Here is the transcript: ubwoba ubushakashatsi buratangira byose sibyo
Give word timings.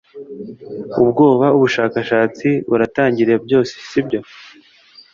ubwoba 1.01 1.47
ubushakashatsi 1.57 2.47
buratangira 2.69 3.33
byose 3.45 3.73
sibyo 3.87 4.19